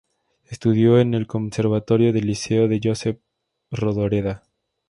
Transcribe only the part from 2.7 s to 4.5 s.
Josep Rodoreda.